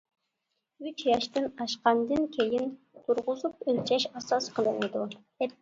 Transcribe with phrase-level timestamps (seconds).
[0.87, 2.71] ئۈچ ياشتىن ئاشقاندىن كېيىن
[3.05, 5.07] تۇرغۇزۇپ ئۆلچەش ئاساس قىلىنىدۇ.